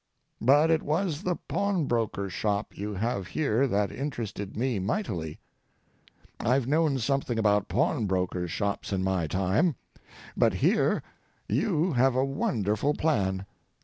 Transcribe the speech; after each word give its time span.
But 0.41 0.71
it 0.71 0.81
was 0.81 1.21
the 1.21 1.35
pawnbroker's 1.47 2.33
shop 2.33 2.75
you 2.75 2.95
have 2.95 3.27
here 3.27 3.67
that 3.67 3.91
interested 3.91 4.57
me 4.57 4.79
mightily. 4.79 5.37
I've 6.39 6.65
known 6.65 6.97
something 6.97 7.37
about 7.37 7.67
pawnbrokers' 7.67 8.49
shops 8.49 8.91
in 8.91 9.03
my 9.03 9.27
time, 9.27 9.75
but 10.35 10.55
here 10.55 11.03
you 11.47 11.93
have 11.93 12.15
a 12.15 12.25
wonderful 12.25 12.95
plan. 12.95 13.45